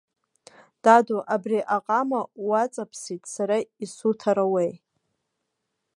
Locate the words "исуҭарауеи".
3.83-4.71